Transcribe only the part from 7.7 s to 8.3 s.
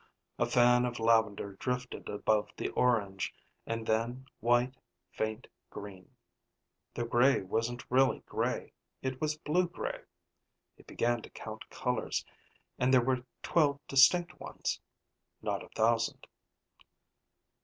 really